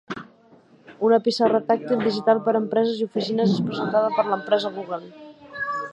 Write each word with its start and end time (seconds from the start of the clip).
Una 1.09 1.19
pissarra 1.27 1.61
tàctil 1.67 2.01
digital 2.07 2.41
per 2.47 2.55
a 2.55 2.61
empreses 2.63 3.03
i 3.03 3.07
oficines 3.11 3.53
és 3.59 3.63
presentada 3.69 4.11
per 4.19 4.29
l'empresa 4.31 4.73
Google. 4.79 5.03